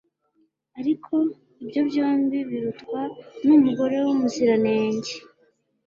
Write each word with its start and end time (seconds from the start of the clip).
ariko 0.79 1.15
ibyo 1.63 1.81
byombi 1.89 2.37
birutwa 2.49 3.01
n'umugore 3.45 3.95
w'umuziranenge 4.05 5.13